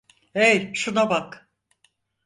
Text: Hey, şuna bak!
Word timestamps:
Hey, 0.33 0.71
şuna 0.75 1.09
bak! 1.09 1.49